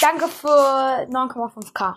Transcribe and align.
Danke 0.00 0.28
für 0.28 0.48
9,5k. 0.48 1.94